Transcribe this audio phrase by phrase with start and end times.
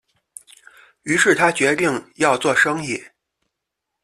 [1.03, 2.99] 於是他决定要做生意